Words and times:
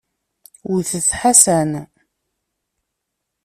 Wwtet 0.69 1.09
Ḥasan. 1.19 1.71